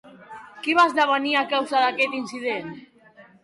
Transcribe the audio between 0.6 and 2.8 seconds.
Què va esdevenir, a causa d'aquest incident?